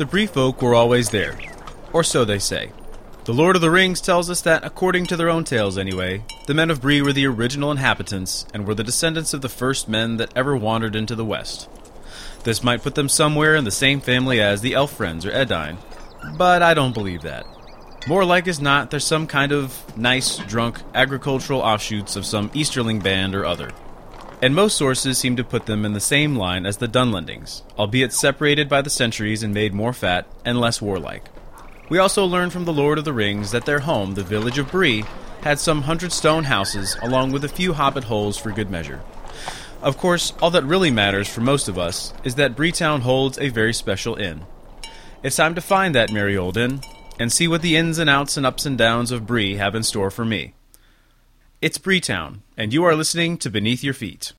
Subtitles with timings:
[0.00, 1.38] The Bree folk were always there,
[1.92, 2.72] or so they say.
[3.26, 6.54] The Lord of the Rings tells us that, according to their own tales anyway, the
[6.54, 10.16] men of Bree were the original inhabitants and were the descendants of the first men
[10.16, 11.68] that ever wandered into the West.
[12.44, 15.76] This might put them somewhere in the same family as the Elf Friends or Edain,
[16.38, 17.44] but I don't believe that.
[18.08, 23.00] More like as not, they're some kind of nice, drunk, agricultural offshoots of some Easterling
[23.00, 23.70] band or other.
[24.42, 28.14] And most sources seem to put them in the same line as the Dunlendings, albeit
[28.14, 31.24] separated by the centuries and made more fat and less warlike.
[31.90, 34.70] We also learn from the Lord of the Rings that their home, the village of
[34.70, 35.04] Bree,
[35.42, 39.02] had some hundred stone houses, along with a few hobbit holes for good measure.
[39.82, 43.48] Of course, all that really matters for most of us is that Breetown holds a
[43.48, 44.46] very special inn.
[45.22, 46.80] It's time to find that merry old inn
[47.18, 49.82] and see what the ins and outs and ups and downs of Bree have in
[49.82, 50.54] store for me.
[51.60, 54.32] It's Breetown, and you are listening to Beneath Your Feet.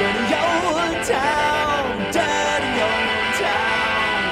[0.00, 4.22] Dirty old town, dirty old town.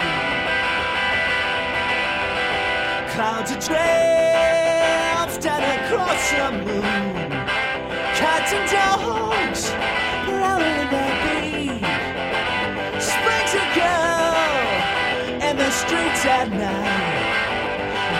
[3.12, 7.30] Clouds of drifting across the moon.
[8.16, 9.62] Cats and dogs
[10.25, 11.84] blowing their beat.
[12.98, 14.36] Springs a girl
[15.50, 17.28] in the streets at night.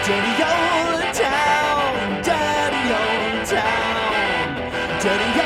[0.05, 4.53] Dirty old town, dirty old town,
[5.01, 5.38] dirty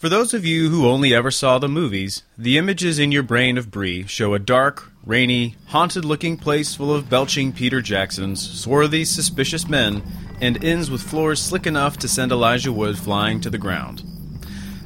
[0.00, 3.58] For those of you who only ever saw the movies, the images in your brain
[3.58, 9.04] of Bree show a dark, rainy, haunted looking place full of belching Peter Jacksons, swarthy,
[9.04, 10.02] suspicious men,
[10.40, 14.02] and inns with floors slick enough to send Elijah Wood flying to the ground.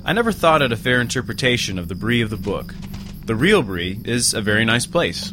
[0.05, 2.75] I never thought it a fair interpretation of the Bree of the book.
[3.25, 5.33] The real Bree is a very nice place.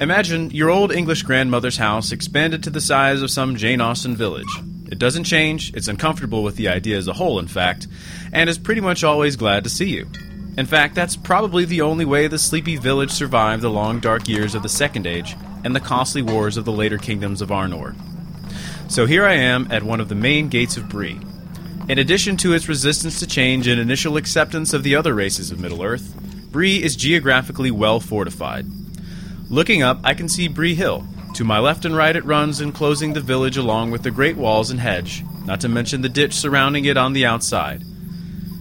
[0.00, 4.52] Imagine your old English grandmother's house expanded to the size of some Jane Austen village.
[4.92, 7.88] It doesn't change, it's uncomfortable with the idea as a whole, in fact,
[8.30, 10.06] and is pretty much always glad to see you.
[10.58, 14.54] In fact, that's probably the only way the sleepy village survived the long dark years
[14.54, 17.94] of the Second Age and the costly wars of the later kingdoms of Arnor.
[18.90, 21.18] So here I am at one of the main gates of Bree.
[21.88, 25.58] In addition to its resistance to change and initial acceptance of the other races of
[25.58, 26.14] Middle Earth,
[26.50, 28.66] Bree is geographically well fortified.
[29.48, 31.06] Looking up, I can see Bree Hill.
[31.34, 34.70] To my left and right, it runs, enclosing the village along with the great walls
[34.70, 37.84] and hedge, not to mention the ditch surrounding it on the outside.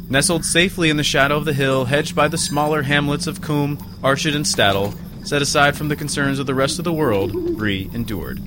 [0.10, 3.78] Nestled safely in the shadow of the hill, hedged by the smaller hamlets of Coombe,
[4.02, 4.94] Archet, and Staddle,
[5.24, 8.42] set aside from the concerns of the rest of the world, Bree endured.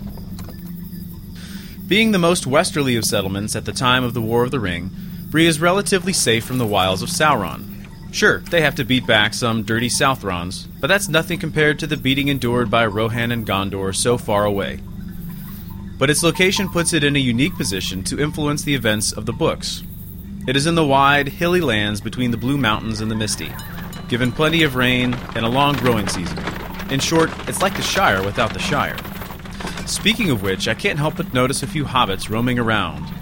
[1.86, 4.90] Being the most westerly of settlements at the time of the War of the Ring,
[5.28, 7.73] Bree is relatively safe from the wiles of Sauron.
[8.14, 11.96] Sure, they have to beat back some dirty Southrons, but that's nothing compared to the
[11.96, 14.78] beating endured by Rohan and Gondor so far away.
[15.98, 19.32] But its location puts it in a unique position to influence the events of the
[19.32, 19.82] books.
[20.46, 23.50] It is in the wide, hilly lands between the Blue Mountains and the Misty,
[24.06, 26.38] given plenty of rain and a long growing season.
[26.90, 28.96] In short, it's like the Shire without the Shire.
[29.88, 33.12] Speaking of which, I can't help but notice a few hobbits roaming around.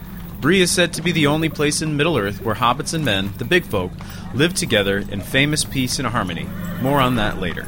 [0.42, 3.32] Bree is said to be the only place in Middle Earth where hobbits and men,
[3.38, 3.92] the big folk,
[4.34, 6.48] live together in famous peace and harmony.
[6.80, 7.64] More on that later.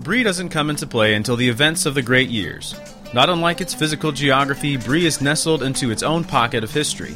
[0.00, 2.74] Bree doesn't come into play until the events of the Great Years.
[3.14, 7.14] Not unlike its physical geography, Bree is nestled into its own pocket of history,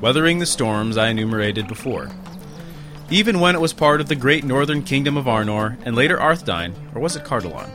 [0.00, 2.12] weathering the storms I enumerated before.
[3.10, 6.72] Even when it was part of the great northern kingdom of Arnor and later Arthedain,
[6.94, 7.68] or was it Cardolan?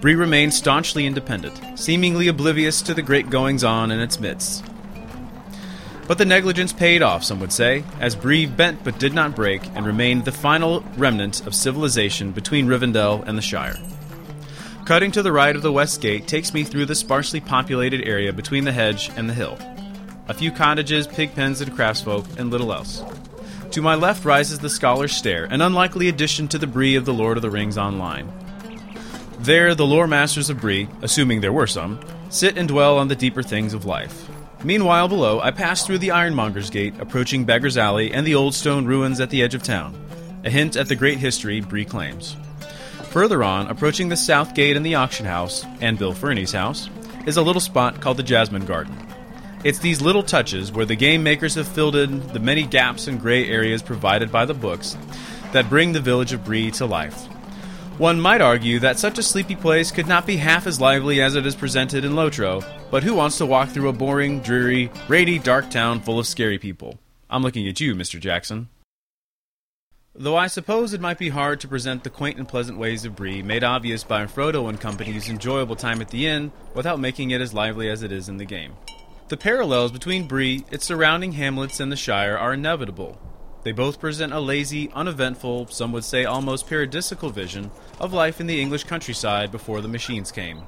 [0.00, 4.64] Bree remained staunchly independent, seemingly oblivious to the great goings on in its midst.
[6.06, 9.62] But the negligence paid off, some would say, as Bree bent but did not break
[9.74, 13.76] and remained the final remnant of civilization between Rivendell and the Shire.
[14.84, 18.32] Cutting to the right of the west gate takes me through the sparsely populated area
[18.32, 19.58] between the hedge and the hill.
[20.28, 23.02] A few cottages, pig pens, and craftsfolk, and little else.
[23.72, 27.14] To my left rises the Scholar's Stair, an unlikely addition to the Bree of the
[27.14, 28.30] Lord of the Rings Online.
[29.38, 31.98] There, the lore masters of Bree, assuming there were some,
[32.28, 34.28] sit and dwell on the deeper things of life.
[34.62, 38.84] Meanwhile, below, I pass through the Ironmonger's Gate, approaching Beggar's Alley and the old stone
[38.84, 39.98] ruins at the edge of town,
[40.44, 42.36] a hint at the great history Bree claims.
[43.04, 46.90] Further on, approaching the South Gate and the auction house, and Bill Ferny's house,
[47.24, 48.94] is a little spot called the Jasmine Garden.
[49.64, 53.20] It's these little touches where the game makers have filled in the many gaps and
[53.20, 54.96] gray areas provided by the books
[55.52, 57.26] that bring the village of Bree to life.
[57.96, 61.36] One might argue that such a sleepy place could not be half as lively as
[61.36, 65.38] it is presented in Lotro, but who wants to walk through a boring, dreary, rainy,
[65.38, 66.98] dark town full of scary people?
[67.30, 68.18] I'm looking at you, Mr.
[68.18, 68.68] Jackson.
[70.12, 73.14] Though I suppose it might be hard to present the quaint and pleasant ways of
[73.14, 77.40] Bree, made obvious by Frodo and company's enjoyable time at the inn, without making it
[77.40, 78.72] as lively as it is in the game.
[79.32, 83.18] The parallels between Bree, its surrounding hamlets, and the Shire are inevitable.
[83.62, 88.46] They both present a lazy, uneventful, some would say almost paradisical vision of life in
[88.46, 90.60] the English countryside before the machines came.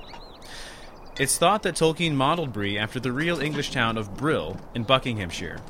[1.20, 5.60] It's thought that Tolkien modeled Bree after the real English town of Brill in Buckinghamshire.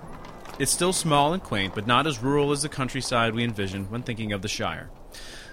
[0.60, 4.04] It's still small and quaint, but not as rural as the countryside we envision when
[4.04, 4.88] thinking of the Shire.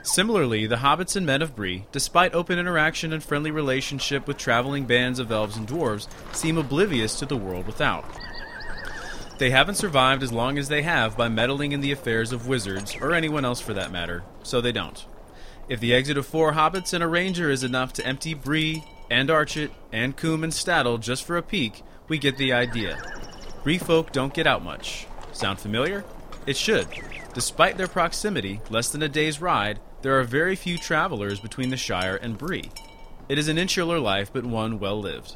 [0.03, 4.85] Similarly, the hobbits and men of Bree, despite open interaction and friendly relationship with traveling
[4.85, 8.05] bands of elves and dwarves, seem oblivious to the world without.
[9.37, 12.95] They haven't survived as long as they have by meddling in the affairs of wizards,
[12.99, 15.05] or anyone else for that matter, so they don't.
[15.69, 19.29] If the exit of four hobbits and a ranger is enough to empty Bree, and
[19.29, 23.01] Archet, and Coombe and Staddle just for a peek, we get the idea.
[23.63, 25.05] Bree folk don't get out much.
[25.31, 26.03] Sound familiar?
[26.47, 26.87] It should.
[27.33, 31.77] Despite their proximity, less than a day's ride, there are very few travelers between the
[31.77, 32.71] Shire and Bree.
[33.29, 35.35] It is an insular life, but one well lived.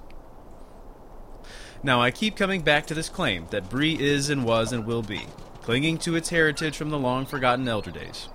[1.84, 5.04] Now, I keep coming back to this claim that Bree is and was and will
[5.04, 5.28] be,
[5.62, 8.28] clinging to its heritage from the long forgotten elder days.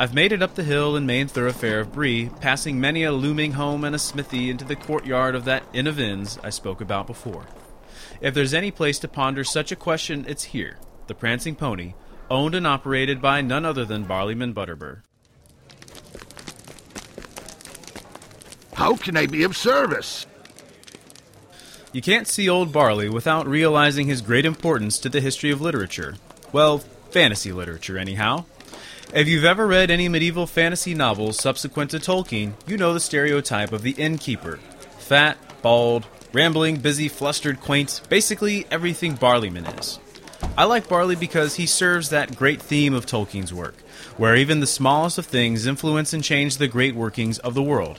[0.00, 3.52] I've made it up the hill and main thoroughfare of Bree, passing many a looming
[3.52, 7.08] home and a smithy into the courtyard of that Inn of Inns I spoke about
[7.08, 7.46] before.
[8.20, 10.78] If there's any place to ponder such a question, it's here,
[11.08, 11.94] the Prancing Pony,
[12.30, 15.02] owned and operated by none other than Barliman Butterbur.
[18.78, 20.24] How can I be of service?
[21.92, 26.14] You can't see Old Barley without realizing his great importance to the history of literature.
[26.52, 26.78] Well,
[27.10, 28.44] fantasy literature, anyhow.
[29.12, 33.72] If you've ever read any medieval fantasy novels subsequent to Tolkien, you know the stereotype
[33.72, 34.60] of the innkeeper
[34.98, 39.98] fat, bald, rambling, busy, flustered, quaint, basically everything Barliman is.
[40.56, 43.74] I like Barley because he serves that great theme of Tolkien's work,
[44.16, 47.98] where even the smallest of things influence and change the great workings of the world.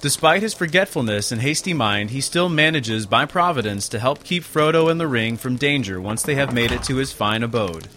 [0.00, 4.88] Despite his forgetfulness and hasty mind, he still manages by providence to help keep Frodo
[4.88, 7.88] and the ring from danger once they have made it to his fine abode.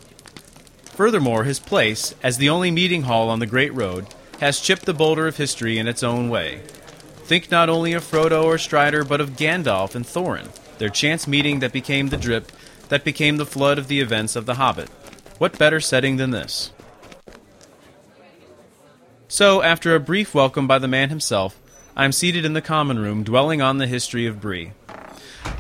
[0.85, 4.07] Furthermore, his place, as the only meeting hall on the Great Road,
[4.39, 6.61] has chipped the boulder of history in its own way.
[7.25, 10.49] Think not only of Frodo or Strider, but of Gandalf and Thorin,
[10.79, 12.51] their chance meeting that became the drip,
[12.89, 14.89] that became the flood of the events of The Hobbit.
[15.37, 16.71] What better setting than this?
[19.27, 21.60] So, after a brief welcome by the man himself,
[21.93, 24.71] I am seated in the common room, dwelling on the history of Bree.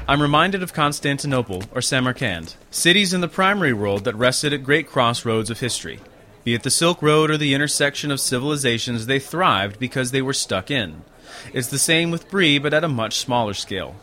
[0.07, 4.87] I'm reminded of Constantinople or Samarkand, cities in the primary world that rested at great
[4.87, 5.99] crossroads of history.
[6.45, 10.33] Be it the Silk Road or the intersection of civilizations, they thrived because they were
[10.33, 11.03] stuck in.
[11.53, 13.95] It's the same with Bree, but at a much smaller scale.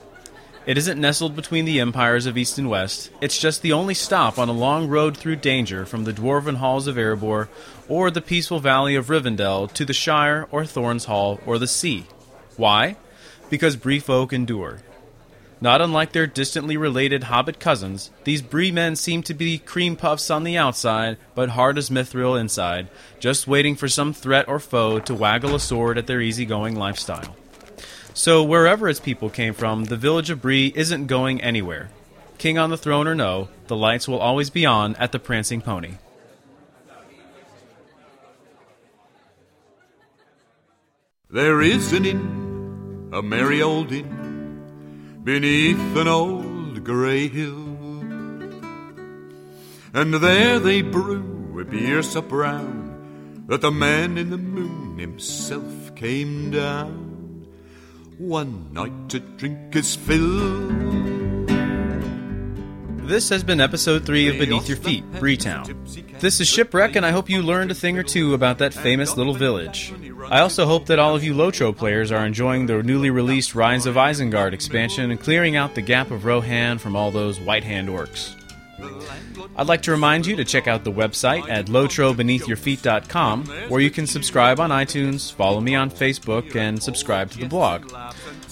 [0.66, 3.10] It isn't nestled between the empires of East and West.
[3.22, 6.86] It's just the only stop on a long road through danger from the dwarven halls
[6.86, 7.48] of Erebor
[7.88, 12.04] or the peaceful valley of Rivendell to the Shire or Thorin's Hall or the sea.
[12.58, 12.96] Why?
[13.48, 14.80] Because Bree folk endure.
[15.60, 20.30] Not unlike their distantly related hobbit cousins, these Bree men seem to be cream puffs
[20.30, 22.88] on the outside, but hard as mithril inside,
[23.20, 27.36] just waiting for some threat or foe to waggle a sword at their easygoing lifestyle.
[28.12, 31.90] So, wherever its people came from, the village of Bree isn't going anywhere.
[32.38, 35.60] King on the throne or no, the lights will always be on at the Prancing
[35.60, 35.94] Pony.
[41.30, 42.47] There is an inn,
[43.12, 47.64] a merry old inn, beneath an old grey hill.
[49.94, 55.94] And there they brew a beer so brown that the man in the moon himself
[55.94, 57.46] came down
[58.18, 61.17] one night to drink his fill.
[63.08, 66.20] This has been episode 3 of Beneath Your Feet, Breetown.
[66.20, 69.16] This is Shipwreck, and I hope you learned a thing or two about that famous
[69.16, 69.94] little village.
[70.28, 73.86] I also hope that all of you Lotro players are enjoying the newly released Rise
[73.86, 77.88] of Isengard expansion and clearing out the gap of Rohan from all those White Hand
[77.88, 78.34] orcs.
[79.56, 84.06] I'd like to remind you to check out the website at lotrobeneathyourfeet.com, where you can
[84.06, 87.92] subscribe on iTunes, follow me on Facebook, and subscribe to the blog.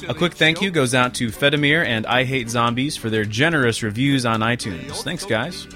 [0.08, 3.82] A quick thank you goes out to Fedamir and I Hate Zombies for their generous
[3.82, 5.02] reviews on iTunes.
[5.02, 5.66] Thanks, guys.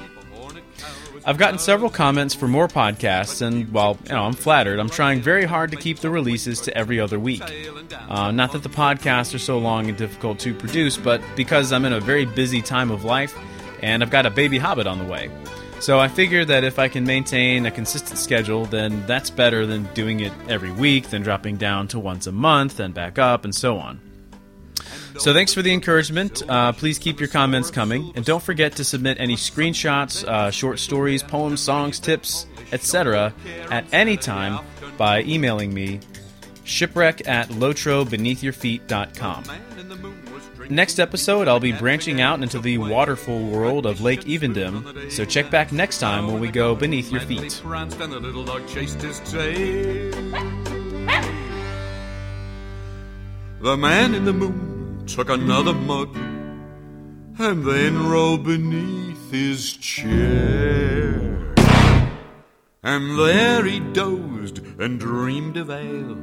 [1.25, 5.21] I've gotten several comments for more podcasts, and while you know I'm flattered, I'm trying
[5.21, 7.42] very hard to keep the releases to every other week.
[8.09, 11.85] Uh, not that the podcasts are so long and difficult to produce, but because I'm
[11.85, 13.37] in a very busy time of life,
[13.83, 15.31] and I've got a baby hobbit on the way.
[15.81, 19.85] So I figured that if I can maintain a consistent schedule, then that's better than
[19.95, 23.55] doing it every week, then dropping down to once a month, then back up, and
[23.55, 24.01] so on.
[25.19, 26.43] So thanks for the encouragement.
[26.49, 30.79] Uh, please keep your comments coming, and don't forget to submit any screenshots, uh, short
[30.79, 33.33] stories, poems, songs, tips, etc.
[33.71, 34.65] at any time
[34.97, 36.01] by emailing me
[36.65, 39.45] shipwreck at lotrobeneathyourfeet.com.
[40.71, 45.50] Next episode, I'll be branching out into the waterfall world of Lake Evendim, so check
[45.50, 47.61] back next time when we go beneath your feet.
[53.61, 61.53] The man in the moon took another mug and then rolled beneath his chair.
[62.85, 66.17] And there he dozed and dreamed of ale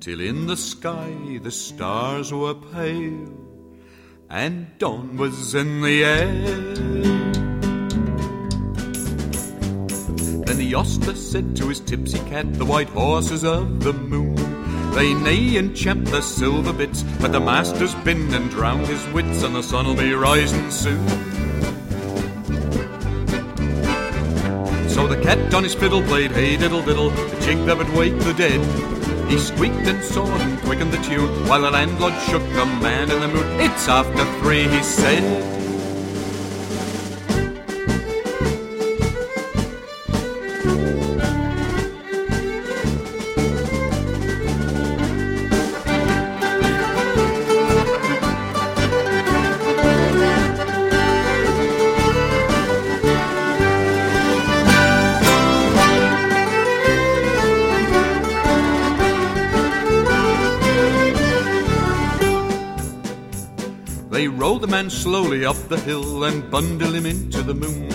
[0.00, 3.47] till in the sky the stars were pale
[4.30, 6.26] and dawn was in the air.
[10.44, 14.36] Then the ostler said to his tipsy cat, The white horses of the moon.
[14.92, 19.42] They neigh and champ the silver bits, but the master's been and drowned his wits,
[19.42, 21.37] and the sun'll be rising soon.
[25.22, 28.60] Cat on his fiddle played hey diddle diddle, the jig that would wake the dead.
[29.28, 33.20] He squeaked and sawed and quickened the tune, while the landlord shook the man in
[33.20, 33.60] the moon.
[33.60, 35.67] It's after three, he said.
[64.58, 67.90] The man slowly up the hill and bundled him into the moon.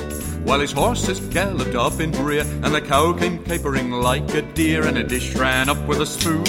[0.46, 4.88] While his horses galloped up in rear, and the cow came capering like a deer,
[4.88, 6.44] and a dish ran up with a spoon.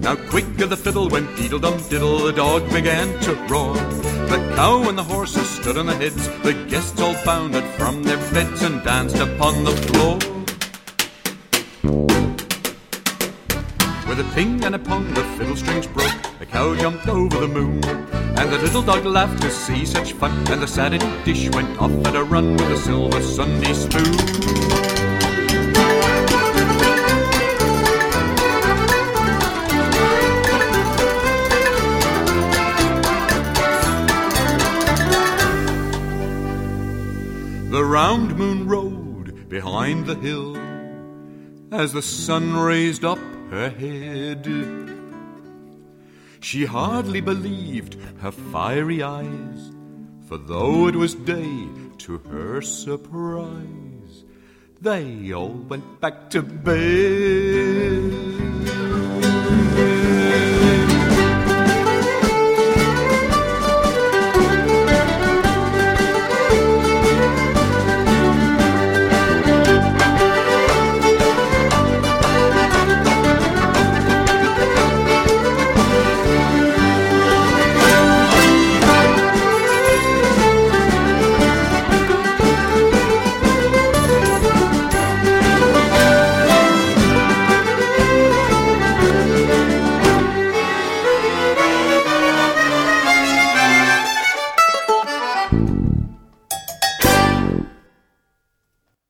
[0.00, 3.74] Now quicker the fiddle went diddle dum diddle, the dog began to roar.
[3.74, 8.18] The cow and the horses stood on their heads, the guests all bounded from their
[8.32, 10.14] beds and danced upon the floor.
[14.08, 16.17] With a ping and a pong, the fiddle strings broke.
[16.50, 17.84] Cow jumped over the moon.
[18.38, 20.32] And the little dog laughed to see such fun.
[20.48, 24.78] And the satin dish went off at a run with a silver Sunday spoon.
[37.70, 40.56] The round moon rode behind the hill
[41.70, 43.18] as the sun raised up
[43.50, 44.87] her head.
[46.48, 49.70] She hardly believed her fiery eyes,
[50.28, 54.24] for though it was day, to her surprise,
[54.80, 58.37] they all went back to bed.